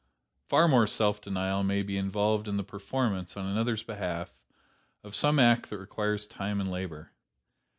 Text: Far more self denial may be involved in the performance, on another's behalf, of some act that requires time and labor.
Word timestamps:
Far 0.47 0.67
more 0.67 0.87
self 0.87 1.21
denial 1.21 1.61
may 1.63 1.83
be 1.83 1.95
involved 1.95 2.47
in 2.47 2.57
the 2.57 2.63
performance, 2.63 3.37
on 3.37 3.45
another's 3.45 3.83
behalf, 3.83 4.33
of 5.03 5.13
some 5.13 5.37
act 5.37 5.69
that 5.69 5.77
requires 5.77 6.25
time 6.25 6.59
and 6.59 6.71
labor. 6.71 7.11